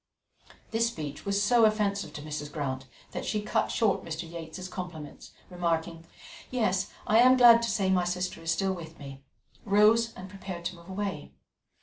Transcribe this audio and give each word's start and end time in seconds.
This 0.71 0.87
speech 0.87 1.27
was 1.27 1.43
so 1.43 1.63
offensive 1.63 2.11
to 2.13 2.23
Mrs. 2.23 2.51
Grant 2.51 2.87
that 3.11 3.23
she 3.23 3.39
cut 3.39 3.69
short 3.69 4.03
Mr. 4.03 4.27
Yates's 4.27 4.67
compliments, 4.67 5.31
and 5.43 5.51
remarking, 5.51 6.07
"Yes, 6.49 6.91
I 7.05 7.19
am 7.19 7.37
glad 7.37 7.61
to 7.61 7.69
say 7.69 7.91
my 7.91 8.05
sister 8.05 8.41
is 8.41 8.49
still 8.49 8.73
with 8.73 8.97
me," 8.97 9.21
rose 9.63 10.11
and 10.15 10.27
prepared 10.27 10.65
to 10.65 10.75
move 10.75 10.89
away. 10.89 11.33